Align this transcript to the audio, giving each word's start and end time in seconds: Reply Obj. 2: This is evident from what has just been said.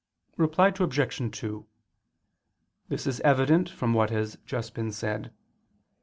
Reply 0.35 0.69
Obj. 0.79 1.37
2: 1.39 1.67
This 2.89 3.05
is 3.05 3.19
evident 3.19 3.69
from 3.69 3.93
what 3.93 4.09
has 4.09 4.35
just 4.47 4.73
been 4.73 4.91
said. 4.91 5.31